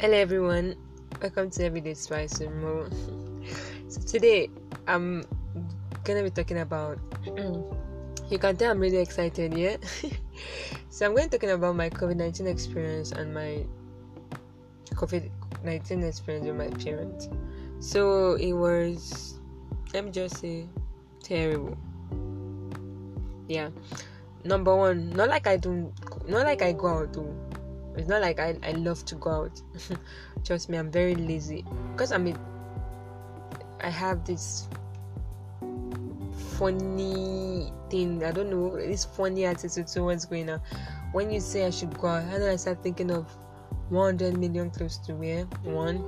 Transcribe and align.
Hello 0.00 0.14
everyone, 0.14 0.76
welcome 1.20 1.50
to 1.50 1.64
Everyday 1.64 1.92
Spice 1.94 2.38
More. 2.62 2.88
so 3.88 4.00
today 4.02 4.48
I'm 4.86 5.24
gonna 6.04 6.22
be 6.22 6.30
talking 6.30 6.60
about. 6.60 7.00
you 7.26 8.38
can 8.38 8.56
tell 8.56 8.70
I'm 8.70 8.78
really 8.78 8.98
excited, 8.98 9.58
yeah. 9.58 9.76
so 10.88 11.04
I'm 11.04 11.16
to 11.16 11.22
be 11.22 11.28
talking 11.28 11.50
about 11.50 11.74
my 11.74 11.90
COVID 11.90 12.14
nineteen 12.14 12.46
experience 12.46 13.10
and 13.10 13.34
my 13.34 13.66
COVID 14.94 15.30
nineteen 15.64 16.04
experience 16.04 16.46
with 16.46 16.54
my 16.54 16.70
parents. 16.78 17.28
So 17.80 18.34
it 18.34 18.52
was, 18.52 19.40
let 19.92 20.04
me 20.04 20.12
just 20.12 20.38
say, 20.38 20.68
terrible. 21.24 21.76
Yeah. 23.48 23.70
Number 24.44 24.76
one, 24.76 25.10
not 25.10 25.28
like 25.28 25.48
I 25.48 25.56
don't, 25.56 25.92
not 26.28 26.46
like 26.46 26.62
I 26.62 26.70
go 26.70 26.86
out 26.86 27.12
though 27.14 27.47
it's 27.98 28.08
not 28.08 28.22
like 28.22 28.38
I, 28.38 28.56
I 28.62 28.72
love 28.72 29.04
to 29.06 29.14
go 29.16 29.30
out. 29.30 29.62
Trust 30.44 30.68
me, 30.68 30.78
I'm 30.78 30.90
very 30.90 31.14
lazy. 31.14 31.64
Because 31.92 32.12
I 32.12 32.18
mean 32.18 32.38
I 33.80 33.90
have 33.90 34.24
this 34.24 34.68
funny 36.58 37.72
thing. 37.90 38.24
I 38.24 38.32
don't 38.32 38.50
know, 38.50 38.76
this 38.76 39.04
funny 39.04 39.44
attitude 39.44 39.86
towards 39.86 40.24
going 40.24 40.50
out. 40.50 40.60
When 41.12 41.30
you 41.30 41.40
say 41.40 41.66
I 41.66 41.70
should 41.70 41.96
go 41.98 42.08
out, 42.08 42.24
and 42.24 42.42
then 42.42 42.50
I 42.50 42.56
start 42.56 42.82
thinking 42.82 43.10
of 43.10 43.26
100 43.90 44.36
million 44.36 44.70
clothes 44.70 44.98
to 45.06 45.14
wear. 45.14 45.44
One, 45.62 46.04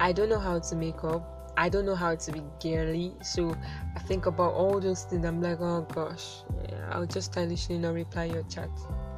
I 0.00 0.12
don't 0.12 0.28
know 0.28 0.38
how 0.38 0.58
to 0.58 0.74
make 0.74 1.04
up. 1.04 1.52
I 1.58 1.68
don't 1.68 1.86
know 1.86 1.94
how 1.94 2.14
to 2.14 2.32
be 2.32 2.42
girly. 2.60 3.14
So 3.22 3.56
I 3.94 4.00
think 4.00 4.26
about 4.26 4.52
all 4.52 4.80
those 4.80 5.04
things. 5.04 5.24
I'm 5.24 5.40
like, 5.40 5.60
oh 5.60 5.86
gosh, 5.92 6.42
I'll 6.90 7.06
just 7.06 7.32
stylishly 7.32 7.78
not 7.78 7.94
reply 7.94 8.24
your 8.24 8.42
chat 8.44 8.70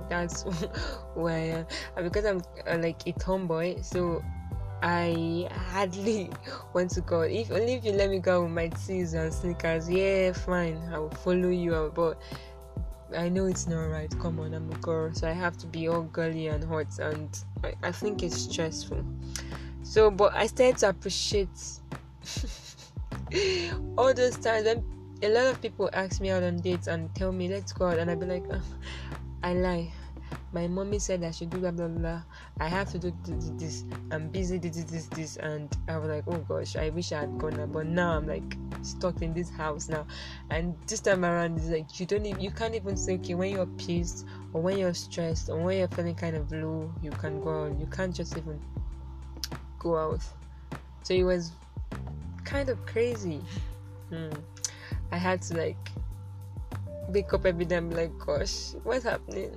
that's. 0.09 0.45
And 1.17 1.67
because 1.97 2.25
I'm 2.25 2.41
uh, 2.67 2.79
like 2.79 3.07
a 3.07 3.13
tomboy, 3.13 3.81
so 3.83 4.23
I 4.83 5.49
hardly 5.71 6.31
want 6.75 6.91
to 6.93 7.01
go. 7.01 7.23
If 7.23 7.51
only 7.51 7.75
if 7.75 7.85
you 7.85 7.93
let 7.93 8.11
me 8.11 8.21
go 8.21 8.43
with 8.43 8.53
my 8.53 8.69
tees 8.69 9.15
and 9.15 9.33
sneakers, 9.33 9.91
yeah, 9.91 10.33
fine, 10.33 10.81
I 10.93 10.99
will 10.99 11.11
follow 11.11 11.49
you. 11.49 11.93
But 11.95 12.21
I 13.17 13.29
know 13.29 13.47
it's 13.47 13.67
not 13.67 13.85
right. 13.85 14.13
Come 14.21 14.39
on, 14.41 14.55
I'm 14.55 14.71
a 14.71 14.77
girl, 14.77 15.13
so 15.13 15.29
I 15.29 15.33
have 15.33 15.57
to 15.59 15.67
be 15.67 15.89
all 15.89 16.03
girly 16.03 16.49
and 16.49 16.63
hot, 16.63 16.99
and 16.99 17.29
I, 17.65 17.75
I 17.83 17.93
think 17.93 18.23
it's 18.23 18.43
stressful. 18.43 19.05
So, 19.83 20.11
but 20.11 20.35
I 20.35 20.47
started 20.47 20.79
to 20.79 20.91
appreciate 20.91 21.49
all 23.97 24.13
those 24.13 24.37
times 24.37 24.67
when 24.67 24.85
a 25.23 25.29
lot 25.31 25.47
of 25.47 25.61
people 25.63 25.89
ask 25.93 26.21
me 26.21 26.31
out 26.31 26.43
on 26.43 26.61
dates 26.61 26.87
and 26.87 27.13
tell 27.15 27.33
me 27.33 27.49
let's 27.49 27.73
go 27.73 27.87
out, 27.87 27.99
and 27.99 28.11
I'd 28.11 28.21
be 28.21 28.27
like, 28.27 28.45
oh, 28.53 28.63
I 29.43 29.55
lie. 29.55 29.93
My 30.53 30.67
mommy 30.67 30.99
said 30.99 31.23
I 31.25 31.31
should 31.31 31.51
do 31.51 31.59
blah 31.59 31.71
blah 31.71 31.89
blah. 31.89 32.23
I 32.61 32.69
have 32.69 32.91
to 32.93 32.99
do 32.99 33.13
this. 33.57 33.85
I'm 34.11 34.29
busy. 34.29 34.59
This 34.59 34.85
this 34.85 35.07
this 35.07 35.37
and 35.37 35.75
I 35.89 35.97
was 35.99 36.09
like, 36.09 36.25
oh 36.27 36.39
gosh, 36.39 36.77
I 36.77 36.91
wish 36.91 37.13
I 37.13 37.21
had 37.21 37.39
gone. 37.39 37.71
But 37.73 37.87
now 37.87 38.17
I'm 38.17 38.27
like 38.27 38.57
stuck 38.83 39.23
in 39.23 39.33
this 39.33 39.51
house 39.51 39.89
now. 39.89 40.07
And 40.51 40.75
this 40.87 41.01
time 41.01 41.25
around, 41.25 41.59
it's 41.59 41.69
like 41.69 42.01
you 42.01 42.07
don't 42.07 42.27
even, 42.27 42.41
you 42.41 42.51
can't 42.51 42.75
even 42.75 42.97
say 42.97 43.15
okay 43.15 43.35
when 43.35 43.53
you're 43.53 43.67
pissed 43.67 44.27
or 44.53 44.63
when 44.63 44.79
you're 44.79 44.95
stressed 44.95 45.49
or 45.49 45.59
when 45.61 45.79
you're 45.79 45.89
feeling 45.89 46.15
kind 46.15 46.37
of 46.37 46.51
low, 46.51 46.93
you 47.03 47.11
can 47.11 47.41
go 47.43 47.65
out. 47.65 47.79
You 47.79 47.87
can't 47.87 48.15
just 48.15 48.37
even 48.37 48.61
go 49.79 49.97
out. 49.97 50.23
So 51.03 51.15
it 51.15 51.25
was 51.25 51.53
kind 52.45 52.69
of 52.69 52.85
crazy. 52.87 53.41
Hmm. 54.11 54.31
I 55.13 55.17
had 55.17 55.43
to 55.43 55.57
like 55.57 55.77
wake 57.09 57.33
up 57.33 57.47
every 57.47 57.65
day 57.65 57.77
and 57.77 57.91
be 57.91 57.97
like, 57.97 58.13
gosh, 58.19 58.75
what's 58.85 59.05
happening? 59.05 59.57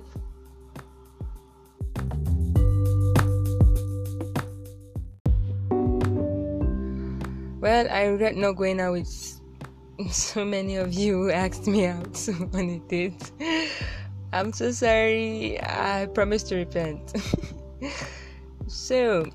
Well, 7.60 7.86
I 7.90 8.06
regret 8.06 8.34
not 8.34 8.56
going 8.56 8.80
out 8.80 8.92
with 8.92 9.06
so 10.10 10.44
many 10.44 10.76
of 10.76 10.92
you 10.92 11.30
asked 11.30 11.68
me 11.68 11.86
out 11.86 12.28
on 12.54 12.70
a 12.70 12.78
date. 12.88 13.30
I'm 14.32 14.52
so 14.52 14.72
sorry. 14.72 15.60
I 15.62 16.08
promise 16.12 16.42
to 16.44 16.56
repent. 16.56 17.14
so, 18.66 19.26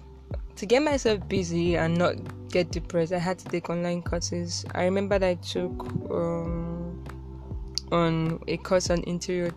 to 0.57 0.65
get 0.65 0.81
myself 0.83 1.25
busy 1.29 1.77
and 1.77 1.97
not 1.97 2.15
get 2.49 2.71
depressed, 2.71 3.13
I 3.13 3.19
had 3.19 3.39
to 3.39 3.45
take 3.45 3.69
online 3.69 4.01
courses. 4.01 4.65
I 4.73 4.83
remember 4.83 5.19
that 5.19 5.27
I 5.29 5.35
took 5.35 5.71
um, 6.11 6.66
on 7.91 8.39
a 8.47 8.57
course 8.57 8.89
on 8.89 9.03
interior 9.03 9.51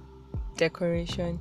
decoration. 0.57 1.41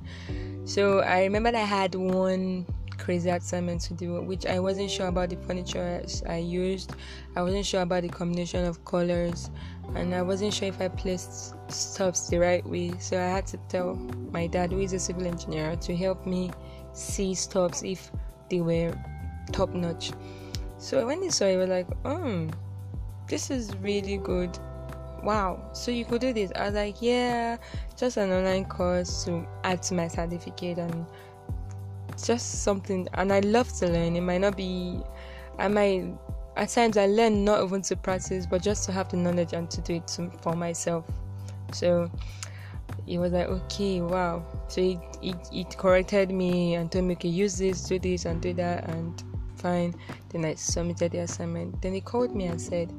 So 0.64 1.00
I 1.00 1.24
remember 1.24 1.50
I 1.50 1.60
had 1.60 1.94
one 1.94 2.66
crazy 2.98 3.30
assignment 3.30 3.80
to 3.80 3.94
do, 3.94 4.20
which 4.22 4.46
I 4.46 4.60
wasn't 4.60 4.90
sure 4.90 5.08
about 5.08 5.30
the 5.30 5.36
furniture 5.36 6.02
I 6.28 6.36
used. 6.36 6.94
I 7.34 7.42
wasn't 7.42 7.66
sure 7.66 7.82
about 7.82 8.02
the 8.02 8.08
combination 8.08 8.64
of 8.64 8.84
colors, 8.84 9.50
and 9.94 10.14
I 10.14 10.22
wasn't 10.22 10.52
sure 10.52 10.68
if 10.68 10.80
I 10.80 10.88
placed 10.88 11.54
stuffs 11.68 12.28
the 12.28 12.38
right 12.38 12.64
way. 12.66 12.92
So 12.98 13.18
I 13.18 13.26
had 13.26 13.46
to 13.48 13.56
tell 13.68 13.94
my 14.30 14.46
dad, 14.46 14.72
who 14.72 14.80
is 14.80 14.92
a 14.92 14.98
civil 14.98 15.26
engineer, 15.26 15.76
to 15.76 15.96
help 15.96 16.26
me 16.26 16.50
see 16.92 17.34
stuffs 17.34 17.82
if 17.82 18.10
they 18.50 18.60
were 18.60 18.94
top 19.52 19.74
notch. 19.74 20.12
So 20.78 21.06
when 21.06 21.22
he 21.22 21.30
saw 21.30 21.46
it, 21.46 21.56
was 21.56 21.68
like, 21.68 21.88
"Oh, 22.04 22.48
this 23.28 23.50
is 23.50 23.74
really 23.76 24.18
good." 24.18 24.58
Wow. 25.22 25.70
So 25.72 25.90
you 25.90 26.04
could 26.04 26.20
do 26.20 26.32
this. 26.32 26.52
I 26.56 26.66
was 26.66 26.74
like 26.74 26.96
yeah 27.00 27.56
just 27.96 28.16
an 28.16 28.32
online 28.32 28.64
course 28.64 29.24
to 29.24 29.46
add 29.64 29.82
to 29.84 29.94
my 29.94 30.08
certificate 30.08 30.78
and 30.78 31.06
just 32.24 32.62
something 32.62 33.08
and 33.14 33.32
I 33.32 33.40
love 33.40 33.72
to 33.78 33.86
learn. 33.86 34.16
It 34.16 34.20
might 34.20 34.40
not 34.40 34.56
be 34.56 35.00
I 35.58 35.68
might 35.68 36.06
at 36.56 36.68
times 36.68 36.96
I 36.96 37.06
learn 37.06 37.44
not 37.44 37.62
even 37.64 37.82
to 37.82 37.96
practice 37.96 38.46
but 38.46 38.62
just 38.62 38.84
to 38.86 38.92
have 38.92 39.08
the 39.08 39.16
knowledge 39.16 39.52
and 39.52 39.70
to 39.70 39.80
do 39.80 39.94
it 39.94 40.08
to, 40.08 40.30
for 40.42 40.54
myself. 40.54 41.06
So 41.72 42.10
it 43.06 43.18
was 43.18 43.32
like 43.32 43.48
okay 43.48 44.00
wow. 44.00 44.44
So 44.68 44.80
it, 44.80 44.98
it, 45.22 45.36
it 45.52 45.78
corrected 45.78 46.30
me 46.30 46.74
and 46.74 46.90
told 46.90 47.04
me 47.04 47.14
okay 47.14 47.28
use 47.28 47.58
this 47.58 47.82
do 47.84 47.98
this 47.98 48.24
and 48.24 48.40
do 48.40 48.52
that 48.54 48.88
and 48.88 49.22
fine. 49.56 49.94
Then 50.30 50.44
i 50.44 50.54
submitted 50.54 51.12
the 51.12 51.18
assignment. 51.18 51.80
Then 51.82 51.92
he 51.92 52.00
called 52.00 52.34
me 52.34 52.46
and 52.46 52.60
said 52.60 52.92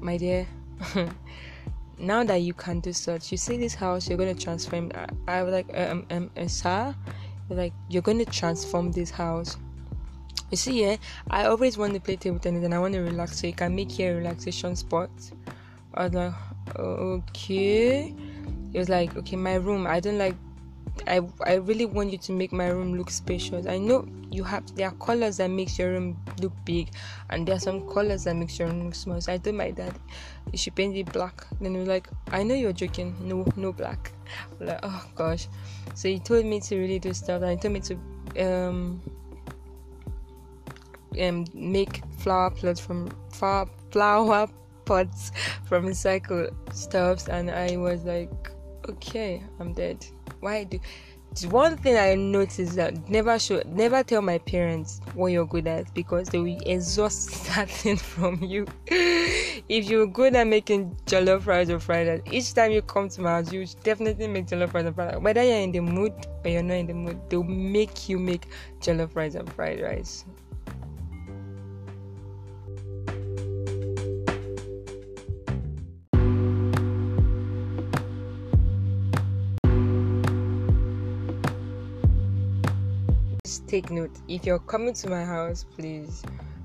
my 0.00 0.16
dear 0.16 0.46
now 1.98 2.22
that 2.22 2.36
you 2.36 2.54
can 2.54 2.80
do 2.80 2.92
such 2.92 3.32
you 3.32 3.38
see 3.38 3.56
this 3.56 3.74
house 3.74 4.08
you're 4.08 4.18
to 4.18 4.34
transform 4.34 4.90
i, 4.94 5.38
I 5.38 5.42
was 5.42 5.52
like 5.52 5.66
um, 5.76 6.06
um, 6.10 6.30
um 6.36 6.48
sir 6.48 6.94
like 7.50 7.72
you're 7.88 8.02
to 8.02 8.24
transform 8.24 8.92
this 8.92 9.10
house. 9.10 9.56
You 10.50 10.56
see 10.56 10.80
yeah 10.82 10.96
i 11.30 11.44
always 11.44 11.76
want 11.76 11.92
to 11.94 12.00
play 12.00 12.16
table 12.16 12.38
tennis 12.38 12.64
and 12.64 12.74
i 12.74 12.78
want 12.78 12.94
to 12.94 13.00
relax 13.00 13.40
so 13.40 13.46
you 13.46 13.52
can 13.52 13.74
make 13.74 13.90
here 13.90 14.14
a 14.14 14.16
relaxation 14.16 14.76
spot. 14.76 15.10
I 15.94 16.04
was 16.04 16.14
like 16.14 16.34
okay. 16.76 18.14
It 18.72 18.78
was 18.78 18.88
like 18.88 19.16
okay 19.16 19.36
my 19.36 19.54
room 19.54 19.86
i 19.86 20.00
don't 20.00 20.18
like 20.18 20.36
I, 21.06 21.20
I 21.44 21.54
really 21.54 21.86
want 21.86 22.10
you 22.12 22.18
to 22.18 22.32
make 22.32 22.52
my 22.52 22.68
room 22.68 22.96
look 22.96 23.10
spacious. 23.10 23.66
I 23.66 23.78
know 23.78 24.06
you 24.30 24.44
have 24.44 24.64
there 24.74 24.88
are 24.88 24.94
colors 24.94 25.36
that 25.38 25.48
makes 25.48 25.78
your 25.78 25.90
room 25.90 26.16
look 26.40 26.52
big, 26.64 26.90
and 27.30 27.46
there 27.46 27.56
are 27.56 27.60
some 27.60 27.88
colors 27.88 28.24
that 28.24 28.36
makes 28.36 28.58
your 28.58 28.68
room 28.68 28.84
look 28.84 28.94
small. 28.94 29.20
So 29.20 29.32
I 29.32 29.38
told 29.38 29.56
my 29.56 29.70
dad, 29.70 29.94
you 30.52 30.58
should 30.58 30.74
paint 30.74 30.96
it 30.96 31.12
black. 31.12 31.46
Then 31.60 31.72
he 31.72 31.78
was 31.80 31.88
like, 31.88 32.08
I 32.28 32.42
know 32.42 32.54
you're 32.54 32.72
joking. 32.72 33.16
No, 33.20 33.46
no 33.56 33.72
black. 33.72 34.12
I'm 34.60 34.66
like, 34.66 34.80
oh 34.82 35.04
gosh. 35.14 35.48
So 35.94 36.08
he 36.08 36.18
told 36.18 36.44
me 36.44 36.60
to 36.60 36.78
really 36.78 36.98
do 36.98 37.12
stuff, 37.12 37.42
and 37.42 37.50
he 37.52 37.56
told 37.56 37.74
me 37.74 37.80
to 37.80 38.44
um 38.44 39.02
um 41.20 41.44
make 41.54 42.02
flower 42.18 42.50
pots 42.50 42.80
from 42.80 43.10
flower 43.30 43.68
flower 43.90 44.48
pots 44.84 45.32
from 45.64 45.86
recycled 45.86 46.54
stuffs, 46.74 47.28
and 47.28 47.50
I 47.50 47.76
was 47.76 48.04
like, 48.04 48.30
okay, 48.88 49.42
I'm 49.60 49.72
dead 49.72 50.04
why 50.40 50.64
do 50.64 50.78
one 51.50 51.76
thing 51.76 51.96
I 51.96 52.14
noticed 52.14 52.74
that 52.76 53.08
never 53.08 53.38
show 53.38 53.62
never 53.66 54.02
tell 54.02 54.22
my 54.22 54.38
parents 54.38 55.00
what 55.14 55.28
you're 55.28 55.46
good 55.46 55.66
at 55.66 55.92
because 55.94 56.28
they 56.28 56.38
will 56.38 56.58
exhaust 56.66 57.44
that 57.54 57.68
thing 57.70 57.96
from 57.96 58.42
you. 58.42 58.66
if 58.86 59.88
you're 59.88 60.06
good 60.06 60.34
at 60.34 60.46
making 60.46 60.96
jollof 61.06 61.46
rice 61.46 61.68
or 61.68 61.78
fried 61.78 62.08
rice, 62.08 62.22
each 62.32 62.54
time 62.54 62.72
you 62.72 62.82
come 62.82 63.08
to 63.10 63.20
my 63.20 63.30
house, 63.30 63.52
you 63.52 63.66
definitely 63.84 64.26
make 64.26 64.46
jollof 64.46 64.74
rice 64.74 64.86
and 64.86 64.94
fried 64.94 65.14
rice. 65.14 65.22
Whether 65.22 65.44
you're 65.44 65.60
in 65.60 65.72
the 65.72 65.80
mood 65.80 66.12
or 66.44 66.50
you're 66.50 66.62
not 66.62 66.74
in 66.74 66.86
the 66.86 66.94
mood, 66.94 67.20
they'll 67.28 67.44
make 67.44 68.08
you 68.08 68.18
make 68.18 68.48
jollof 68.80 69.14
rice 69.14 69.34
and 69.34 69.52
fried 69.52 69.80
rice. 69.80 70.24
Take 83.68 83.90
note. 83.90 84.10
If 84.26 84.46
you're 84.46 84.58
coming 84.58 84.94
to 84.94 85.10
my 85.10 85.24
house 85.24 85.64
please 85.76 86.22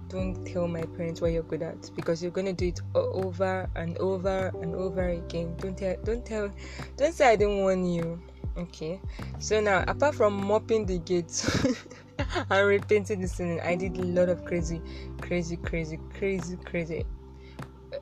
don't 0.10 0.46
tell 0.46 0.68
my 0.68 0.84
parents 0.84 1.22
what 1.22 1.32
you're 1.32 1.44
good 1.44 1.64
at 1.64 1.90
because 1.96 2.22
you're 2.22 2.32
gonna 2.32 2.54
do 2.54 2.68
it 2.68 2.82
over 2.96 3.70
and 3.76 3.98
over 3.98 4.52
and 4.62 4.76
over 4.76 5.10
again. 5.10 5.56
Don't 5.58 5.78
tell 5.78 5.96
don't 6.04 6.26
tell 6.26 6.52
don't 6.98 7.14
say 7.14 7.30
i 7.30 7.36
didn't 7.36 7.58
warn 7.58 7.86
you. 7.86 8.22
Okay, 8.56 9.02
so 9.40 9.60
now 9.60 9.84
apart 9.88 10.14
from 10.14 10.34
mopping 10.36 10.86
the 10.86 11.00
gates 11.00 11.66
and 12.50 12.68
repainting 12.68 13.20
the 13.20 13.28
ceiling, 13.28 13.60
I 13.62 13.74
did 13.76 13.98
a 13.98 14.04
lot 14.04 14.30
of 14.30 14.46
crazy, 14.46 14.80
crazy, 15.22 15.58
crazy, 15.58 16.00
crazy, 16.14 16.58
crazy 16.58 17.04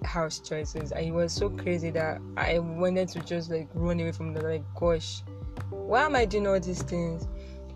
house 0.03 0.39
choices. 0.39 0.92
I 0.92 1.12
was 1.12 1.31
so 1.31 1.50
crazy 1.50 1.89
that 1.92 2.19
I 2.36 2.59
wanted 2.59 3.07
to 3.09 3.21
just 3.21 3.50
like 3.50 3.69
run 3.74 4.01
away 4.01 4.12
from 4.12 4.33
the 4.33 4.42
like, 4.42 4.63
gosh, 4.75 5.24
why 5.69 6.03
am 6.03 6.15
I 6.18 6.25
doing 6.25 6.48
all 6.48 6.59
these 6.59 6.81
things? 6.81 7.27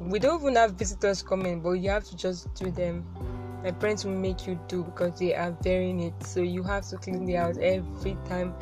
We 0.05 0.19
don't 0.19 0.39
even 0.41 0.55
have 0.55 0.73
visitors 0.73 1.23
coming, 1.23 1.61
but 1.61 1.71
you 1.71 1.89
have 1.89 2.03
to 2.05 2.15
just 2.15 2.53
do 2.53 2.69
them. 2.69 3.03
My 3.63 3.71
parents 3.71 4.05
will 4.05 4.11
make 4.11 4.45
you 4.45 4.59
do 4.67 4.83
because 4.83 5.17
they 5.17 5.33
are 5.33 5.51
very 5.63 5.91
neat. 5.93 6.13
So 6.23 6.41
you 6.41 6.61
have 6.61 6.87
to 6.89 6.97
clean 6.97 7.25
the 7.25 7.33
house 7.33 7.57
every 7.59 8.15
time, 8.29 8.53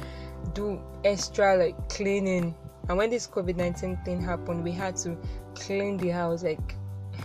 do 0.54 0.82
extra 1.04 1.58
like 1.58 1.90
cleaning. 1.90 2.56
And 2.88 2.98
when 2.98 3.10
this 3.10 3.28
COVID 3.28 3.58
19 3.58 3.98
thing 4.06 4.22
happened, 4.22 4.64
we 4.64 4.72
had 4.72 4.96
to 4.98 5.18
clean 5.56 5.98
the 5.98 6.10
house 6.10 6.44
like 6.44 6.76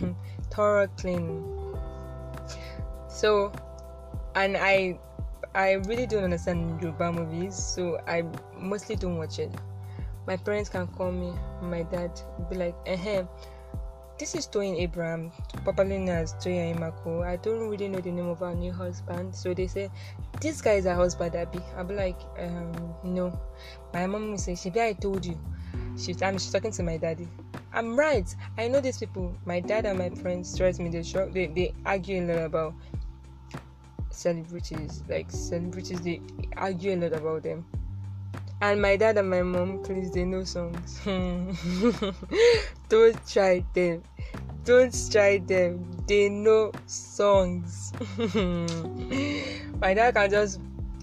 thorough 0.50 0.88
cleaning. 0.96 1.44
So, 3.08 3.52
and 4.34 4.56
I 4.56 4.98
I 5.54 5.72
really 5.86 6.06
don't 6.06 6.24
understand 6.24 6.82
Yoruba 6.82 7.12
movies, 7.12 7.54
so 7.54 8.00
I 8.06 8.24
mostly 8.56 8.96
don't 8.96 9.16
watch 9.16 9.38
it. 9.38 9.52
My 10.26 10.36
parents 10.36 10.68
can 10.68 10.88
call 10.88 11.10
me, 11.10 11.32
my 11.62 11.84
dad 11.84 12.20
be 12.50 12.56
like, 12.56 12.74
eh, 12.86 13.22
this 14.18 14.34
is 14.34 14.48
Toyin 14.48 14.76
Abraham, 14.80 15.30
popularly 15.64 15.98
known 15.98 16.16
as 16.16 16.34
Imako. 16.34 17.24
I 17.24 17.36
don't 17.36 17.68
really 17.68 17.88
know 17.88 18.00
the 18.00 18.10
name 18.10 18.28
of 18.28 18.42
our 18.42 18.54
new 18.54 18.72
husband, 18.72 19.34
so 19.34 19.54
they 19.54 19.68
say, 19.68 19.90
this 20.40 20.60
guy 20.60 20.72
is 20.72 20.86
our 20.86 20.96
husband, 20.96 21.36
Abby. 21.36 21.60
I'll 21.76 21.84
be 21.84 21.94
like, 21.94 22.20
um, 22.38 22.94
no. 23.04 23.38
My 23.94 24.06
mom 24.06 24.30
will 24.30 24.38
say, 24.38 24.52
Shibi, 24.52 24.80
I 24.80 24.92
told 24.94 25.24
you. 25.24 25.38
She's, 25.96 26.20
I'm, 26.22 26.34
she's 26.34 26.50
talking 26.50 26.72
to 26.72 26.82
my 26.82 26.96
daddy. 26.96 27.28
I'm 27.72 27.96
right. 27.96 28.34
I 28.56 28.68
know 28.68 28.80
these 28.80 28.98
people. 28.98 29.34
My 29.44 29.60
dad 29.60 29.86
and 29.86 29.98
my 29.98 30.10
friends 30.10 30.50
stress 30.50 30.78
me. 30.78 30.88
They, 30.90 31.02
they, 31.02 31.46
they 31.46 31.74
argue 31.86 32.24
a 32.24 32.26
lot 32.26 32.44
about 32.44 32.74
celebrities. 34.10 35.02
Like 35.08 35.30
celebrities, 35.30 36.00
they 36.00 36.20
argue 36.56 36.94
a 36.94 36.96
lot 36.96 37.12
about 37.12 37.42
them. 37.44 37.64
And 38.60 38.82
my 38.82 38.96
dad 38.96 39.18
and 39.18 39.30
my 39.30 39.42
mom, 39.42 39.82
please, 39.84 40.10
they 40.10 40.24
know 40.24 40.44
songs. 40.44 41.00
Don't 42.88 43.28
try 43.28 43.64
them. 43.72 44.02
Don't 44.64 45.10
try 45.12 45.38
them. 45.38 45.90
They 46.06 46.28
know 46.28 46.72
songs. 46.86 47.92
my 49.80 49.94
dad 49.94 50.14
can 50.14 50.30
just 50.30 50.60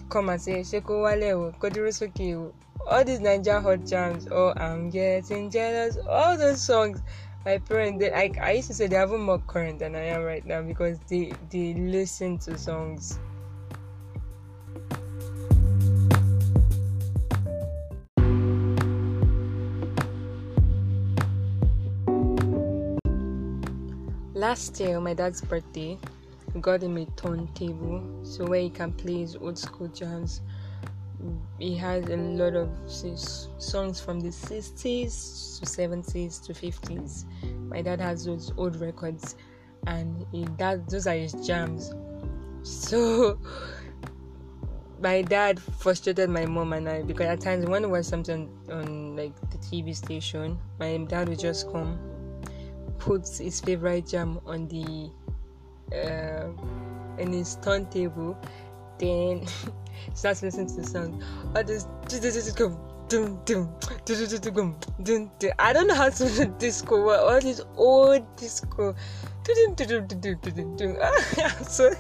come 0.10 0.30
and 0.30 0.42
say, 0.42 0.62
Sheko 0.62 1.04
Wale, 1.04 1.54
Kodiro 1.60 1.90
Soki, 1.90 2.52
all 2.88 3.04
these 3.04 3.22
Niger 3.22 3.62
hot 3.62 3.86
jams, 3.86 4.28
oh, 4.30 4.54
I'm 4.58 4.90
getting 4.90 5.50
jealous, 5.50 5.98
all 6.08 6.38
those 6.38 6.62
songs 6.62 7.02
my 7.46 7.60
parents 7.60 8.00
they, 8.00 8.12
I, 8.12 8.32
I 8.42 8.52
used 8.54 8.68
to 8.70 8.74
say 8.74 8.88
they're 8.88 9.06
even 9.06 9.22
more 9.22 9.38
current 9.38 9.80
than 9.80 9.96
I 9.96 10.06
am 10.06 10.24
right 10.24 10.44
now 10.46 10.64
because 10.64 11.00
they 11.08 11.34
they 11.52 11.76
listen 11.76 12.40
to 12.40 12.58
songs 12.58 13.20
last 24.36 24.80
year 24.80 24.98
on 24.98 25.04
my 25.04 25.14
dad's 25.14 25.42
birthday 25.42 25.98
we 26.54 26.62
got 26.62 26.84
him 26.84 26.98
a 26.98 27.06
turntable 27.18 28.04
so 28.24 28.46
where 28.46 28.62
he 28.62 28.70
can 28.70 28.92
play 28.94 29.20
his 29.20 29.36
old 29.38 29.58
school 29.58 29.88
jams 29.88 30.42
he 31.60 31.76
has 31.78 32.06
a 32.10 32.18
lot 32.18 32.56
of 32.56 32.70
songs 32.88 34.00
from 34.00 34.20
the 34.20 34.30
60s 34.30 35.60
to 35.60 35.66
70s 35.66 36.44
to 36.46 36.54
50s. 36.54 37.26
My 37.70 37.82
dad 37.82 38.02
has 38.02 38.26
those 38.26 38.52
old 38.58 38.76
records, 38.78 39.36
and 39.88 40.26
he, 40.32 40.46
that 40.58 40.90
those 40.90 41.08
are 41.08 41.16
his 41.16 41.34
jams. 41.46 41.94
So 42.64 43.40
my 45.00 45.22
dad 45.22 45.60
frustrated 45.60 46.30
my 46.30 46.46
mom 46.46 46.74
and 46.74 46.90
I 46.90 47.04
because 47.04 47.28
at 47.28 47.42
times 47.42 47.66
when 47.66 47.84
it 47.84 47.90
was 47.90 48.08
something 48.08 48.50
on 48.70 49.16
like 49.16 49.36
the 49.52 49.58
TV 49.58 49.96
station, 49.96 50.60
my 50.80 50.98
dad 50.98 51.30
would 51.30 51.40
just 51.40 51.72
come, 51.72 52.00
put 53.06 53.28
his 53.38 53.62
favorite 53.62 54.08
jam 54.08 54.40
on 54.48 54.68
the 54.68 55.12
uh, 55.94 56.50
in 57.20 57.32
his 57.32 57.58
turntable, 57.62 58.36
then 58.98 59.46
starts 60.16 60.42
listening 60.42 60.68
to 60.68 60.84
the. 60.84 61.24
All 61.56 61.64
this 61.64 61.88
I 65.60 65.72
don't 65.72 65.88
know 65.88 65.94
how 65.94 66.10
to 66.10 66.30
do 66.30 66.46
disco. 66.58 67.10
All 67.10 67.40
this 67.40 67.62
old 67.78 68.36
disco. 68.36 68.96
so 71.68 71.92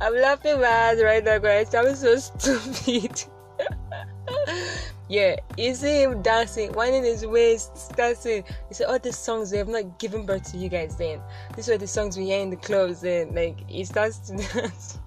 I'm 0.00 0.14
laughing 0.14 0.60
my 0.60 1.00
right 1.02 1.24
now, 1.24 1.38
guys. 1.38 1.74
I'm 1.74 1.94
so 1.94 2.16
stupid. 2.16 3.24
Yeah, 5.12 5.36
you 5.58 5.74
see 5.74 6.04
him 6.04 6.22
dancing, 6.22 6.72
winding 6.72 7.04
his 7.04 7.26
waist, 7.26 7.94
dancing. 7.94 8.44
You 8.70 8.74
see 8.74 8.84
all 8.84 8.98
these 8.98 9.18
songs 9.18 9.50
they 9.50 9.58
have 9.58 9.68
not 9.68 9.98
given 9.98 10.24
birth 10.24 10.50
to 10.52 10.56
you 10.56 10.70
guys. 10.70 10.96
Then 10.96 11.20
these 11.54 11.68
were 11.68 11.76
the 11.76 11.86
songs 11.86 12.16
we 12.16 12.24
hear 12.24 12.40
in 12.40 12.48
the 12.48 12.56
clubs. 12.56 13.02
Then 13.02 13.34
like 13.34 13.68
he 13.68 13.84
starts 13.84 14.20
to 14.30 14.36
dance. 14.54 15.00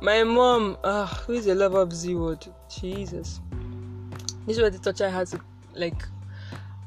My 0.00 0.22
mom, 0.22 0.78
uh, 0.84 1.06
who 1.06 1.32
is 1.32 1.48
a 1.48 1.56
lover 1.56 1.80
of 1.80 1.92
Zee 1.92 2.14
World, 2.14 2.54
Jesus. 2.68 3.40
This 4.46 4.60
was 4.60 4.70
the 4.70 4.78
touch 4.78 5.00
I 5.00 5.10
had 5.10 5.26
to 5.28 5.40
like. 5.74 6.00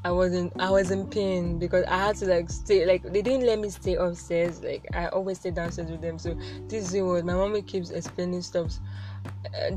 I 0.06 0.12
wasn't. 0.12 0.54
I 0.62 0.70
was 0.70 0.92
in 0.92 1.08
pain 1.08 1.60
because 1.60 1.84
I 1.90 1.98
had 1.98 2.16
to 2.18 2.26
like 2.28 2.50
stay. 2.50 2.86
Like 2.86 3.04
they 3.04 3.22
didn't 3.22 3.46
let 3.46 3.60
me 3.60 3.70
stay 3.70 3.96
upstairs. 3.96 4.64
Like 4.64 4.86
I 4.94 5.08
always 5.08 5.42
stay 5.42 5.52
downstairs 5.52 5.92
with 5.92 6.00
them. 6.00 6.20
So 6.20 6.38
this 6.70 6.86
Zee 6.86 7.02
World, 7.02 7.26
my 7.26 7.34
mommy 7.34 7.64
keeps 7.64 7.90
explaining 7.90 8.44
stuff. 8.44 8.72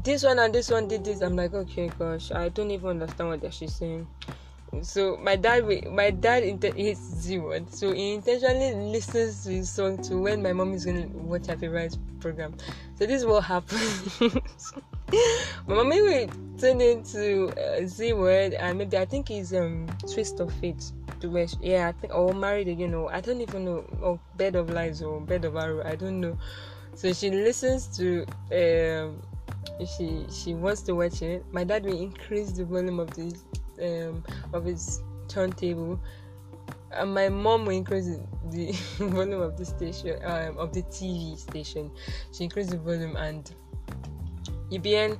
This 0.05 0.23
one 0.25 0.39
and 0.39 0.55
this 0.55 0.71
one 0.71 0.89
did 0.89 1.05
this. 1.05 1.21
I'm 1.21 1.37
like, 1.37 1.55
okay, 1.55 1.91
gosh, 1.99 2.31
I 2.33 2.49
don't 2.49 2.71
even 2.71 2.91
understand 2.91 3.29
what 3.29 3.55
she's 3.55 3.75
saying. 3.75 4.07
So 4.83 5.17
my 5.17 5.35
dad 5.37 5.65
my 5.91 6.11
dad 6.11 6.45
hates 6.63 7.01
Zee 7.01 7.39
World 7.39 7.75
so 7.75 7.93
he 7.93 8.15
intentionally 8.15 8.73
listens 8.75 9.43
to 9.45 9.51
his 9.51 9.69
song 9.69 10.01
to 10.05 10.17
when 10.17 10.43
my 10.43 10.53
mom 10.53 10.73
is 10.75 10.85
gonna 10.85 11.09
watch 11.09 11.47
her 11.47 11.57
favorite 11.57 11.97
program. 12.21 12.55
So 12.95 13.05
this 13.05 13.23
is 13.23 13.27
what 13.27 13.43
happens. 13.45 14.21
My 15.67 15.75
mommy 15.75 16.01
will 16.03 16.29
turn 16.57 16.81
into 16.81 17.49
uh, 17.59 17.85
Zee 17.85 18.13
World 18.13 18.53
and 18.55 18.79
maybe 18.79 18.97
I 18.97 19.05
think 19.07 19.29
he's 19.29 19.53
um 19.53 19.89
twist 20.13 20.39
of 20.39 20.53
fate. 20.55 20.93
To 21.21 21.29
where 21.29 21.47
yeah 21.61 21.89
I 21.89 21.93
think 21.93 22.15
or 22.15 22.33
married 22.33 22.69
again 22.69 22.93
know, 22.93 23.09
I 23.09 23.21
don't 23.21 23.41
even 23.41 23.65
know 23.65 23.85
or 24.01 24.21
bed 24.37 24.55
of 24.55 24.71
lies 24.71 25.03
or 25.03 25.21
bed 25.21 25.45
of 25.45 25.57
arrow 25.57 25.85
I 25.85 25.97
don't 25.97 26.21
know. 26.21 26.39
So 26.95 27.13
she 27.13 27.31
listens 27.31 27.89
to 27.99 28.25
um 28.53 29.21
she 29.97 30.25
she 30.31 30.55
wants 30.55 30.83
to 30.83 30.95
watch 30.95 31.23
it 31.23 31.45
my 31.53 31.65
dad 31.65 31.85
will 31.85 32.01
increase 32.01 32.53
the 32.53 32.65
volume 32.65 33.01
of 33.01 33.11
the 33.15 33.35
um, 33.83 34.25
of 34.53 34.65
his 34.65 35.03
turntable 35.29 35.99
and 36.93 37.15
my 37.15 37.29
mom 37.29 37.65
will 37.65 37.77
increase 37.77 38.09
the 38.51 38.73
volume 38.99 39.41
of 39.41 39.57
the 39.57 39.65
station 39.65 40.19
um, 40.25 40.59
of 40.59 40.73
the 40.73 40.83
TV 40.85 41.39
station. 41.39 41.91
She 42.33 42.45
increased 42.45 42.71
the 42.71 42.79
volume 42.79 43.17
and 43.17 43.51
UBN 44.71 45.19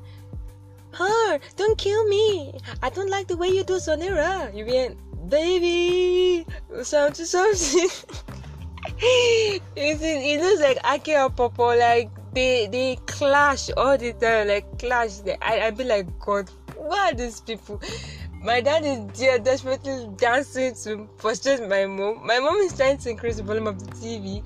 her 0.93 1.39
don't 1.57 1.79
kill 1.79 2.09
me. 2.09 2.59
I 2.83 2.91
don't 2.91 3.11
like 3.11 3.29
the 3.29 3.37
way 3.37 3.49
you 3.49 3.63
do 3.63 3.75
Sonera. 3.75 4.53
UBN 4.53 4.97
baby 5.29 6.45
something 6.83 7.25
something 7.25 7.89
it, 8.99 9.63
it 9.77 10.41
looks 10.41 10.61
like 10.61 10.79
Ake 10.85 11.09
and 11.11 11.37
Popo 11.37 11.77
like 11.79 12.11
they 12.33 12.67
they 12.69 12.97
clash 13.07 13.71
all 13.77 13.99
the 13.99 14.13
time 14.15 14.49
like 14.49 14.79
clash 14.79 15.21
I, 15.43 15.67
I 15.67 15.71
be 15.71 15.85
like 15.85 16.19
god 16.19 16.51
what 16.77 17.13
are 17.13 17.17
these 17.17 17.41
people 17.41 17.81
my 18.43 18.63
dad 18.63 18.85
is 18.85 19.19
there 19.19 19.39
desperately 19.39 20.09
dancing 20.17 20.75
to 20.85 21.07
frustrate 21.19 21.69
my 21.69 21.85
mom. 21.85 22.27
My 22.27 22.39
mom 22.39 22.57
is 22.57 22.75
trying 22.75 22.97
to 22.97 23.11
increase 23.11 23.37
the 23.37 23.43
volume 23.43 23.67
of 23.67 23.79
the 23.79 23.93
TV 23.93 24.43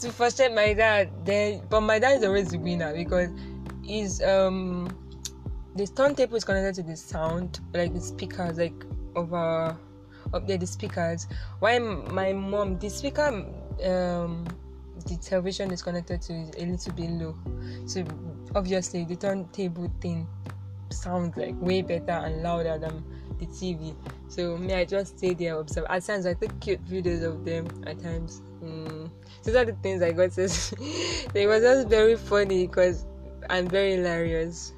to 0.00 0.10
frustrate 0.10 0.52
my 0.52 0.72
dad. 0.72 1.10
Then, 1.24 1.62
but 1.70 1.82
my 1.82 2.00
dad 2.00 2.18
is 2.18 2.24
always 2.24 2.50
the 2.50 2.58
winner 2.58 2.92
because 2.92 3.30
he's 3.84 4.20
um 4.22 4.88
the 5.76 5.86
turntable 5.86 6.36
is 6.36 6.44
connected 6.44 6.82
to 6.82 6.90
the 6.90 6.96
sound, 6.96 7.60
like 7.72 7.94
the 7.94 8.00
speakers, 8.00 8.58
like 8.58 8.84
over 9.14 9.78
up 10.34 10.46
there 10.48 10.58
the 10.58 10.66
speakers. 10.66 11.28
Why 11.60 11.78
my 11.78 12.32
mom 12.32 12.76
the 12.80 12.88
speaker 12.88 13.46
um 13.84 14.48
the 15.06 15.16
television 15.16 15.70
is 15.70 15.82
connected 15.82 16.22
to 16.22 16.32
a 16.32 16.64
little 16.64 16.92
bit 16.92 17.10
low, 17.10 17.36
so 17.86 18.04
obviously 18.54 19.04
the 19.04 19.16
turntable 19.16 19.90
thing 20.00 20.26
sounds 20.90 21.36
like 21.36 21.54
way 21.60 21.82
better 21.82 22.12
and 22.12 22.42
louder 22.42 22.78
than 22.78 23.04
the 23.38 23.46
TV. 23.46 23.94
So 24.28 24.56
me, 24.56 24.74
I 24.74 24.84
just 24.84 25.18
stay 25.18 25.34
there 25.34 25.58
observe. 25.58 25.86
At 25.88 26.04
times 26.04 26.26
I 26.26 26.34
take 26.34 26.58
cute 26.60 26.84
videos 26.86 27.22
of 27.22 27.44
them. 27.44 27.68
At 27.86 28.02
times, 28.02 28.42
mm. 28.62 29.10
these 29.44 29.54
are 29.54 29.64
the 29.64 29.72
things 29.74 30.02
I 30.02 30.12
got 30.12 30.36
it 30.38 31.46
was 31.46 31.62
just 31.62 31.88
very 31.88 32.16
funny 32.16 32.66
because 32.66 33.06
I'm 33.48 33.68
very 33.68 33.96
hilarious. 33.96 34.72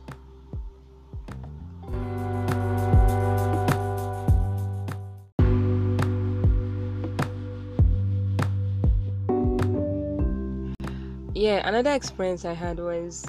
Yeah, 11.51 11.69
another 11.69 11.91
experience 11.91 12.45
I 12.45 12.53
had 12.53 12.79
was 12.79 13.27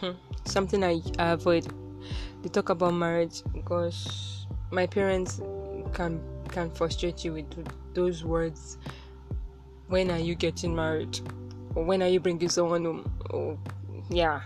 something 0.44 0.82
I, 0.82 1.02
avoid. 1.18 1.66
They 2.42 2.48
talk 2.48 2.70
about 2.70 2.94
marriage 2.94 3.42
because 3.52 4.46
my 4.70 4.86
parents 4.86 5.42
can 5.92 6.22
can 6.48 6.70
frustrate 6.70 7.24
you 7.24 7.34
with 7.34 7.46
those 7.92 8.24
words. 8.24 8.78
When 9.88 10.10
are 10.10 10.18
you 10.18 10.34
getting 10.34 10.74
married? 10.74 11.20
Or 11.74 11.84
when 11.84 12.02
are 12.02 12.08
you 12.08 12.20
bringing 12.20 12.48
someone 12.48 12.86
home? 12.86 13.12
Oh, 13.32 13.58
yeah. 14.08 14.40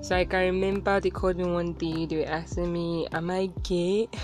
So 0.00 0.16
I 0.16 0.24
can 0.24 0.40
remember 0.40 0.98
they 0.98 1.10
called 1.10 1.36
me 1.36 1.44
one 1.44 1.74
day. 1.74 2.06
They 2.06 2.16
were 2.16 2.30
asking 2.30 2.72
me, 2.72 3.06
"Am 3.12 3.30
I 3.30 3.50
gay? 3.62 4.08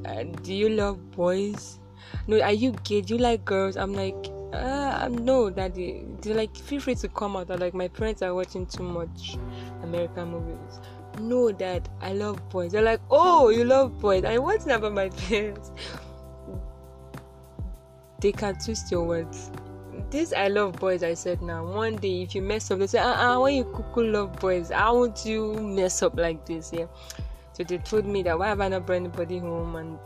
Uh, 0.00 0.24
do 0.42 0.52
you 0.52 0.68
love 0.70 0.98
boys? 1.12 1.78
No, 2.26 2.40
are 2.40 2.52
you 2.52 2.72
gay? 2.84 3.00
Do 3.00 3.14
you 3.14 3.20
like 3.20 3.44
girls?" 3.44 3.76
I'm 3.76 3.94
like, 3.94 4.32
uh, 4.52 5.08
no, 5.10 5.50
daddy. 5.50 6.06
They're 6.20 6.34
like, 6.34 6.56
feel 6.56 6.80
free 6.80 6.94
to 6.96 7.08
come 7.08 7.36
out. 7.36 7.48
like, 7.60 7.74
my 7.74 7.88
parents 7.88 8.22
are 8.22 8.34
watching 8.34 8.66
too 8.66 8.82
much 8.82 9.36
American 9.82 10.30
movies. 10.30 10.80
No, 11.18 11.52
dad, 11.52 11.88
I 12.00 12.12
love 12.12 12.48
boys. 12.48 12.72
They're 12.72 12.82
like, 12.82 13.00
oh, 13.10 13.48
you 13.48 13.64
love 13.64 14.00
boys. 14.00 14.24
I 14.24 14.38
to 14.38 14.74
about 14.74 14.92
my 14.92 15.08
parents. 15.28 15.70
They 18.20 18.32
can 18.32 18.58
twist 18.58 18.90
your 18.90 19.04
words 19.04 19.50
this 20.10 20.32
I 20.32 20.48
love 20.48 20.78
boys. 20.78 21.02
I 21.02 21.14
said 21.14 21.40
now. 21.42 21.64
One 21.64 21.96
day, 21.96 22.22
if 22.22 22.34
you 22.34 22.42
mess 22.42 22.70
up, 22.70 22.78
they 22.80 22.86
say, 22.86 22.98
"Ah, 22.98 23.34
uh-uh, 23.34 23.40
when 23.40 23.54
you 23.54 23.64
cuckoo 23.64 24.10
love 24.10 24.38
boys, 24.40 24.70
how 24.70 24.98
would 24.98 25.24
you 25.24 25.54
mess 25.54 26.02
up 26.02 26.18
like 26.18 26.44
this?" 26.44 26.72
Yeah. 26.72 26.86
So 27.52 27.64
they 27.64 27.78
told 27.78 28.06
me 28.06 28.22
that 28.24 28.38
why 28.38 28.48
have 28.48 28.60
I 28.60 28.68
not 28.68 28.86
brought 28.86 28.96
anybody 28.96 29.38
home, 29.38 29.76
and 29.76 29.98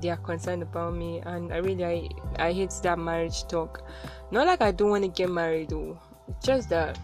they 0.00 0.10
are 0.10 0.16
concerned 0.16 0.62
about 0.62 0.94
me. 0.94 1.20
And 1.20 1.52
I 1.52 1.58
really, 1.58 1.84
I, 1.84 2.08
I 2.38 2.52
hate 2.52 2.72
that 2.82 2.98
marriage 2.98 3.46
talk. 3.48 3.82
Not 4.30 4.46
like 4.46 4.60
I 4.60 4.70
don't 4.70 4.90
want 4.90 5.04
to 5.04 5.08
get 5.08 5.30
married 5.30 5.70
though. 5.70 5.98
It's 6.28 6.46
just 6.46 6.68
that 6.70 6.98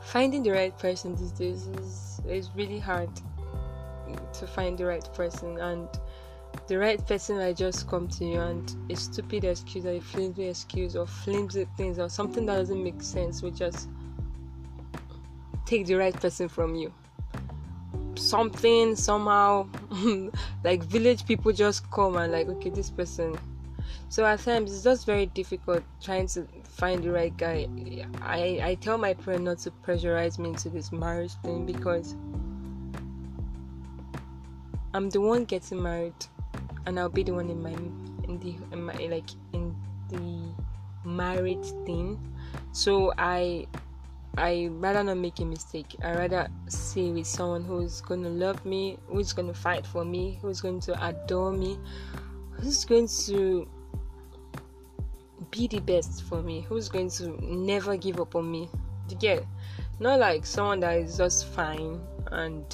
finding 0.00 0.42
the 0.42 0.50
right 0.50 0.76
person 0.78 1.14
these 1.14 1.32
days 1.32 1.66
is 1.66 2.20
is 2.28 2.50
really 2.56 2.78
hard 2.78 3.08
to 4.32 4.46
find 4.46 4.76
the 4.76 4.84
right 4.84 5.08
person 5.14 5.58
and 5.58 5.88
the 6.66 6.76
right 6.76 7.04
person 7.06 7.36
might 7.38 7.56
just 7.56 7.88
come 7.88 8.08
to 8.08 8.24
you 8.24 8.40
and 8.40 8.74
a 8.90 8.96
stupid 8.96 9.44
excuse 9.44 9.86
or 9.86 9.92
a 9.92 10.00
flimsy 10.00 10.48
excuse 10.48 10.96
or 10.96 11.06
flimsy 11.06 11.66
things 11.76 11.98
or 11.98 12.08
something 12.08 12.46
that 12.46 12.56
doesn't 12.56 12.82
make 12.82 13.00
sense 13.02 13.42
will 13.42 13.50
just 13.50 13.88
take 15.64 15.86
the 15.86 15.94
right 15.94 16.14
person 16.14 16.48
from 16.48 16.74
you. 16.74 16.92
Something 18.16 18.96
somehow 18.96 19.68
like 20.64 20.82
village 20.84 21.26
people 21.26 21.52
just 21.52 21.90
come 21.90 22.16
and 22.16 22.32
like 22.32 22.48
okay 22.48 22.70
this 22.70 22.90
person 22.90 23.38
so 24.10 24.26
at 24.26 24.40
times 24.40 24.72
it's 24.72 24.82
just 24.82 25.06
very 25.06 25.26
difficult 25.26 25.84
trying 26.02 26.26
to 26.28 26.46
find 26.64 27.02
the 27.04 27.12
right 27.12 27.36
guy. 27.36 27.68
I 28.22 28.60
I 28.60 28.74
tell 28.80 28.98
my 28.98 29.14
friend 29.14 29.44
not 29.44 29.58
to 29.60 29.70
pressurize 29.70 30.36
me 30.36 30.48
into 30.50 30.68
this 30.68 30.90
marriage 30.90 31.34
thing 31.44 31.64
because 31.64 32.16
I'm 34.92 35.10
the 35.10 35.20
one 35.20 35.44
getting 35.44 35.80
married 35.80 36.26
and 36.86 36.98
I'll 36.98 37.08
be 37.08 37.22
the 37.22 37.34
one 37.34 37.50
in 37.50 37.62
my 37.62 37.70
in 38.24 38.40
the 38.40 38.56
in 38.72 38.82
my 38.82 38.94
like 38.94 39.30
in 39.52 39.76
the 40.08 41.08
married 41.08 41.64
thing. 41.86 42.18
So 42.72 43.12
I 43.16 43.66
I 44.40 44.68
rather 44.72 45.04
not 45.04 45.18
make 45.18 45.38
a 45.40 45.44
mistake. 45.44 45.96
I 46.02 46.14
rather 46.14 46.48
stay 46.66 47.10
with 47.10 47.26
someone 47.26 47.62
who's 47.62 48.00
gonna 48.00 48.30
love 48.30 48.64
me, 48.64 48.98
who's 49.06 49.34
gonna 49.34 49.52
fight 49.52 49.84
for 49.86 50.02
me, 50.02 50.38
who's 50.40 50.62
going 50.62 50.80
to 50.80 51.06
adore 51.06 51.52
me, 51.52 51.78
who's 52.52 52.86
going 52.86 53.06
to 53.26 53.68
be 55.50 55.68
the 55.68 55.80
best 55.80 56.22
for 56.22 56.42
me, 56.42 56.62
who's 56.62 56.88
going 56.88 57.10
to 57.10 57.28
never 57.44 57.98
give 57.98 58.18
up 58.18 58.34
on 58.34 58.50
me. 58.50 58.70
Get 59.18 59.44
not 59.98 60.20
like 60.20 60.46
someone 60.46 60.80
that 60.80 60.96
is 60.96 61.18
just 61.18 61.46
fine 61.48 62.00
and 62.30 62.64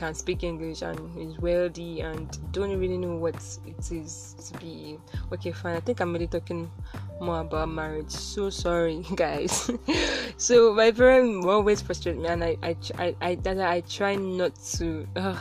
can 0.00 0.14
speak 0.14 0.42
English 0.42 0.80
and 0.80 0.98
is 1.18 1.38
wealthy 1.38 2.00
and 2.00 2.26
don't 2.52 2.72
really 2.80 2.96
know 2.96 3.16
what 3.16 3.34
it 3.66 3.92
is 3.92 4.34
to 4.50 4.58
be. 4.58 4.98
Okay 5.30 5.52
fine. 5.52 5.76
I 5.76 5.80
think 5.80 6.00
I'm 6.00 6.10
really 6.14 6.26
talking 6.26 6.70
more 7.20 7.40
about 7.42 7.68
marriage. 7.68 8.10
So 8.10 8.48
sorry 8.48 9.04
guys. 9.14 9.70
So 10.38 10.72
my 10.72 10.90
parents 10.90 11.44
always 11.46 11.82
frustrate 11.82 12.16
me 12.16 12.28
and 12.28 12.42
I 12.42 12.56
I 12.62 12.76
I, 12.98 13.14
I, 13.20 13.36
I 13.76 13.80
try 13.82 14.14
not 14.16 14.56
to 14.80 15.06
ugh. 15.16 15.38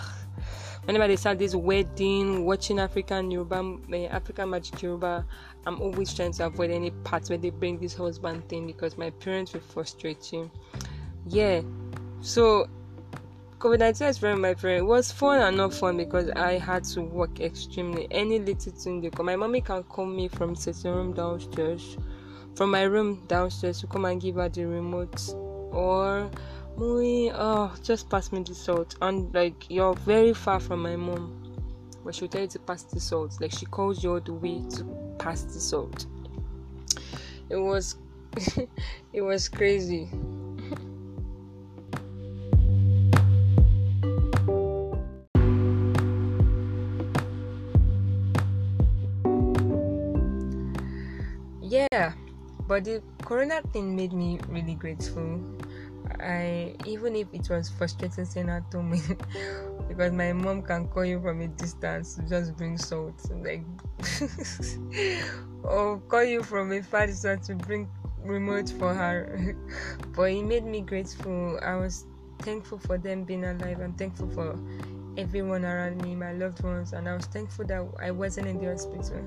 whenever 0.83 1.07
they 1.07 1.15
start 1.15 1.39
this 1.39 1.55
wedding 1.55 2.43
watching 2.43 2.79
African 2.79 3.31
Yoruba 3.31 3.77
eh, 3.93 4.07
African 4.11 4.49
magic 4.49 4.81
Yoruba 4.81 5.25
I'm 5.65 5.79
always 5.79 6.13
trying 6.13 6.33
to 6.33 6.47
avoid 6.47 6.69
any 6.69 6.91
parts 7.07 7.29
where 7.29 7.37
they 7.39 7.49
bring 7.51 7.79
this 7.79 7.93
husband 7.95 8.49
thing 8.49 8.67
because 8.67 8.97
my 8.97 9.09
parents 9.23 9.53
will 9.53 9.61
frustrate 9.61 10.33
you. 10.33 10.51
Yeah. 11.27 11.61
So 12.21 12.67
COVID 13.59 13.79
19 13.79 14.07
experience 14.07 14.39
my 14.39 14.53
friend 14.53 14.77
It 14.77 14.85
was 14.85 15.11
fun 15.11 15.41
and 15.41 15.57
not 15.57 15.73
fun 15.73 15.97
because 15.97 16.29
I 16.29 16.53
had 16.53 16.85
to 16.85 17.01
work 17.01 17.41
extremely. 17.41 18.07
Any 18.09 18.39
little 18.39 18.71
thing 18.71 19.01
they 19.01 19.09
come, 19.09 19.25
my 19.25 19.35
mommy 19.35 19.59
can 19.59 19.83
call 19.83 20.05
me 20.05 20.29
from 20.29 20.55
sitting 20.55 20.89
room 20.93 21.11
downstairs, 21.11 21.97
from 22.55 22.71
my 22.71 22.83
room 22.83 23.21
downstairs 23.27 23.81
to 23.81 23.87
come 23.87 24.05
and 24.05 24.21
give 24.21 24.35
her 24.35 24.47
the 24.47 24.63
remote, 24.65 25.33
or 25.33 26.31
mommy, 26.77 27.33
oh, 27.33 27.75
just 27.83 28.09
pass 28.09 28.31
me 28.31 28.43
the 28.43 28.55
salt. 28.55 28.95
And 29.01 29.33
like 29.33 29.69
you're 29.69 29.93
very 29.93 30.33
far 30.33 30.61
from 30.61 30.81
my 30.81 30.95
mom, 30.95 31.53
but 32.05 32.15
she'll 32.15 32.29
tell 32.29 32.43
you 32.43 32.47
to 32.47 32.59
pass 32.59 32.83
the 32.83 33.01
salt. 33.01 33.41
Like 33.41 33.51
she 33.51 33.65
calls 33.65 34.01
you 34.01 34.13
all 34.13 34.21
the 34.21 34.31
way 34.35 34.63
to 34.77 35.15
pass 35.19 35.41
the 35.41 35.59
salt. 35.59 36.05
It 37.49 37.57
was, 37.57 37.97
it 39.11 39.21
was 39.21 39.49
crazy. 39.49 40.09
Yeah 51.69 52.13
but 52.69 52.83
the 52.83 53.01
corona 53.23 53.61
thing 53.73 53.95
made 53.95 54.13
me 54.13 54.39
really 54.47 54.75
grateful. 54.75 55.41
I 56.19 56.75
even 56.85 57.15
if 57.15 57.27
it 57.33 57.49
was 57.49 57.67
frustrating 57.67 58.25
saying 58.25 58.47
at 58.47 58.71
home 58.71 58.91
because 59.87 60.11
my 60.11 60.33
mom 60.33 60.61
can 60.61 60.87
call 60.87 61.03
you 61.03 61.19
from 61.19 61.41
a 61.41 61.47
distance 61.47 62.15
to 62.15 62.29
just 62.29 62.55
bring 62.57 62.77
salt 62.77 63.19
like 63.43 63.63
or 65.63 65.99
call 66.01 66.23
you 66.23 66.43
from 66.43 66.71
a 66.71 66.83
far 66.83 67.07
distance 67.07 67.47
to 67.47 67.55
bring 67.55 67.89
remote 68.19 68.69
for 68.77 68.93
her. 68.93 69.55
But 70.15 70.31
it 70.31 70.43
made 70.43 70.65
me 70.65 70.81
grateful. 70.81 71.59
I 71.63 71.75
was 71.75 72.05
thankful 72.39 72.77
for 72.77 72.99
them 72.99 73.23
being 73.23 73.45
alive. 73.45 73.79
I'm 73.79 73.93
thankful 73.93 74.29
for 74.29 74.59
everyone 75.17 75.65
around 75.65 76.03
me 76.03 76.15
my 76.15 76.31
loved 76.31 76.63
ones 76.63 76.93
and 76.93 77.09
i 77.09 77.13
was 77.13 77.25
thankful 77.25 77.65
that 77.65 77.85
i 77.99 78.09
wasn't 78.09 78.47
in 78.47 78.57
the 78.57 78.67
hospital 78.67 79.21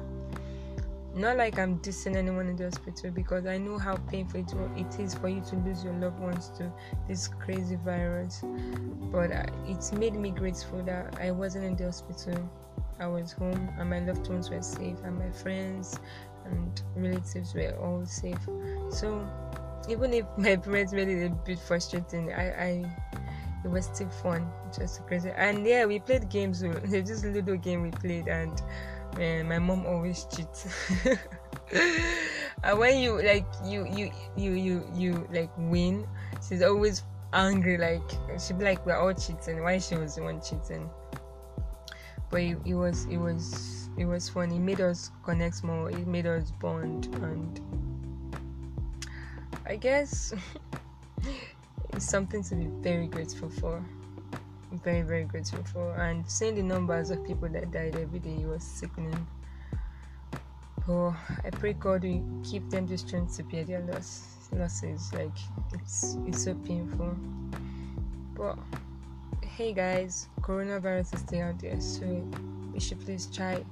not 1.14 1.36
like 1.36 1.58
I'm 1.58 1.78
dissing 1.80 2.16
anyone 2.16 2.48
in 2.48 2.56
the 2.56 2.64
hospital 2.64 3.10
because 3.10 3.46
I 3.46 3.58
know 3.58 3.78
how 3.78 3.96
painful 3.96 4.40
it, 4.40 4.52
it 4.76 5.00
is 5.00 5.14
for 5.14 5.28
you 5.28 5.42
to 5.42 5.56
lose 5.56 5.84
your 5.84 5.92
loved 5.94 6.18
ones 6.18 6.50
to 6.58 6.72
this 7.06 7.28
crazy 7.28 7.76
virus. 7.76 8.42
But 9.10 9.30
uh, 9.30 9.44
it's 9.66 9.92
made 9.92 10.14
me 10.14 10.30
grateful 10.30 10.82
that 10.84 11.18
I 11.20 11.30
wasn't 11.30 11.64
in 11.64 11.76
the 11.76 11.84
hospital. 11.84 12.50
I 12.98 13.06
was 13.06 13.32
home 13.32 13.68
and 13.78 13.90
my 13.90 14.00
loved 14.00 14.28
ones 14.28 14.48
were 14.48 14.62
safe 14.62 14.96
and 15.04 15.18
my 15.18 15.30
friends 15.30 15.98
and 16.46 16.82
relatives 16.96 17.54
were 17.54 17.76
all 17.80 18.06
safe. 18.06 18.40
So 18.90 19.26
even 19.88 20.14
if 20.14 20.26
my 20.38 20.56
parents 20.56 20.92
made 20.92 21.08
it 21.08 21.26
a 21.26 21.30
bit 21.30 21.58
frustrating, 21.58 22.32
I, 22.32 22.44
I 22.50 22.96
it 23.64 23.70
was 23.70 23.86
still 23.86 24.08
fun, 24.08 24.50
just 24.76 25.06
crazy. 25.06 25.30
And 25.36 25.64
yeah, 25.64 25.84
we 25.84 26.00
played 26.00 26.28
games. 26.28 26.60
This 26.60 27.24
little 27.24 27.56
game 27.56 27.82
we 27.82 27.90
played 27.90 28.26
and 28.26 28.60
and 29.18 29.48
my 29.48 29.58
mom 29.58 29.86
always 29.86 30.26
cheats. 30.34 30.66
And 31.04 31.18
uh, 32.64 32.76
when 32.76 32.98
you 32.98 33.22
like 33.22 33.46
you 33.64 33.86
you 33.86 34.10
you 34.36 34.52
you 34.52 34.86
you 34.94 35.28
like 35.32 35.50
win 35.56 36.06
she's 36.46 36.62
always 36.62 37.02
angry 37.32 37.78
like 37.78 38.02
she'd 38.38 38.58
be 38.58 38.64
like 38.64 38.84
we're 38.86 38.96
all 38.96 39.14
cheating. 39.14 39.62
Why 39.62 39.78
she 39.78 39.96
was 39.96 40.16
the 40.16 40.22
one 40.22 40.40
cheating? 40.40 40.88
But 42.30 42.40
it, 42.40 42.58
it 42.64 42.74
was 42.74 43.04
it 43.06 43.18
was 43.18 43.88
it 43.98 44.06
was 44.06 44.28
fun 44.28 44.50
it 44.52 44.58
made 44.58 44.80
us 44.80 45.10
connect 45.22 45.64
more. 45.64 45.90
It 45.90 46.06
made 46.06 46.26
us 46.26 46.50
bond 46.60 47.06
and 47.22 47.60
i 49.66 49.76
guess 49.76 50.34
it's 51.92 52.04
something 52.04 52.42
to 52.42 52.54
be 52.54 52.66
very 52.82 53.06
grateful 53.06 53.48
for 53.48 53.82
very 54.78 55.02
very 55.02 55.24
grateful 55.24 55.62
for. 55.64 55.94
And 55.96 56.28
seeing 56.28 56.54
the 56.54 56.62
numbers 56.62 57.10
of 57.10 57.24
people 57.24 57.48
that 57.50 57.70
died 57.70 57.96
every 57.96 58.18
day 58.18 58.44
was 58.44 58.62
sickening. 58.62 59.26
Oh 60.88 61.16
i 61.44 61.50
pray 61.50 61.74
god 61.74 62.02
will 62.02 62.24
keep 62.42 62.68
them 62.68 62.88
the 62.88 62.98
strength 62.98 63.36
to 63.36 63.44
bear 63.44 63.64
their 63.64 63.80
loss 63.80 64.48
losses. 64.52 65.12
Like 65.12 65.36
it's 65.72 66.16
it's 66.26 66.44
so 66.44 66.54
painful. 66.54 67.16
But 68.34 68.58
hey 69.42 69.72
guys 69.72 70.28
coronavirus 70.40 71.14
is 71.14 71.20
still 71.20 71.42
out 71.42 71.58
there 71.58 71.80
so 71.80 72.06
we 72.72 72.80
should 72.80 72.98
please 73.04 73.26
try 73.26 73.62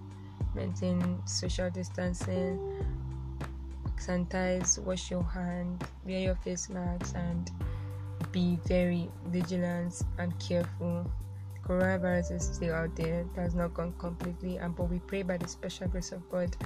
maintain 0.54 1.18
social 1.24 1.70
distancing 1.70 2.58
sanitize, 4.00 4.78
wash 4.78 5.10
your 5.10 5.22
hand, 5.22 5.84
wear 6.04 6.20
your 6.20 6.34
face 6.36 6.68
masks, 6.68 7.12
and 7.14 7.50
be 8.32 8.58
very 8.66 9.08
vigilant 9.26 10.02
and 10.18 10.38
careful. 10.38 11.10
The 11.54 11.68
coronavirus 11.68 12.32
is 12.32 12.44
still 12.44 12.74
out 12.74 12.96
there, 12.96 13.20
it 13.20 13.40
has 13.40 13.54
not 13.54 13.74
gone 13.74 13.94
completely, 13.98 14.56
and 14.56 14.74
but 14.74 14.90
we 14.90 14.98
pray 15.00 15.22
by 15.22 15.36
the 15.36 15.48
special 15.48 15.88
grace 15.88 16.12
of 16.12 16.28
God 16.30 16.56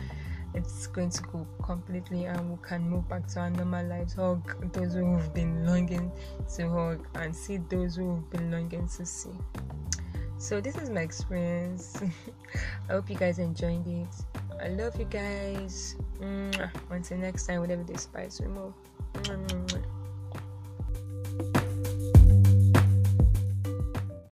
it's 0.54 0.86
going 0.86 1.10
to 1.10 1.22
go 1.24 1.46
completely 1.62 2.24
and 2.26 2.50
we 2.50 2.56
can 2.62 2.88
move 2.88 3.08
back 3.08 3.26
to 3.28 3.40
our 3.40 3.50
normal 3.50 3.84
lives. 3.86 4.14
Hug 4.14 4.72
those 4.72 4.94
who've 4.94 5.34
been 5.34 5.66
longing 5.66 6.10
to 6.56 6.68
hug 6.68 7.06
and 7.16 7.34
see 7.34 7.58
those 7.68 7.96
who've 7.96 8.28
been 8.30 8.50
longing 8.50 8.88
to 8.96 9.04
see. 9.04 9.30
So 10.38 10.60
this 10.60 10.76
is 10.76 10.90
my 10.90 11.00
experience. 11.00 12.00
I 12.88 12.92
hope 12.92 13.10
you 13.10 13.16
guys 13.16 13.38
enjoyed 13.38 13.86
it. 13.86 14.14
I 14.62 14.68
love 14.68 14.98
you 14.98 15.06
guys. 15.06 15.96
Until 16.90 17.18
next 17.18 17.46
time, 17.46 17.60
whatever 17.60 17.82
the 17.82 17.98
spice 17.98 18.40
we 18.40 18.46
move. 18.46 18.74